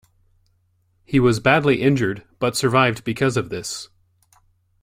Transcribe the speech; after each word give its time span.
He 1.05 1.19
was 1.19 1.39
badly 1.39 1.83
injured, 1.83 2.23
but 2.39 2.57
survived 2.57 3.03
because 3.03 3.37
of 3.37 3.49
this. 3.49 3.89